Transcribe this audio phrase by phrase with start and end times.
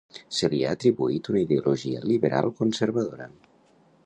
[0.35, 3.31] Se li ha atribuït una ideologia liberal conservadora.